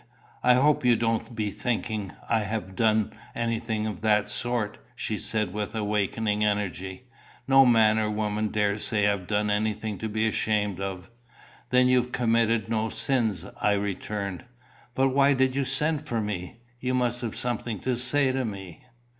[0.41, 5.53] "I hope you don't be thinking I ha' done anything of that sort," she said
[5.53, 7.03] with wakening energy.
[7.47, 11.11] "No man or woman dare say I've done anything to be ashamed of."
[11.69, 14.43] "Then you've committed no sins?" I returned.
[14.95, 16.61] "But why did you send for me?
[16.79, 18.83] You must have something to say to me."